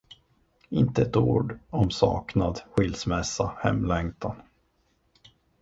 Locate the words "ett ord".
1.01-1.59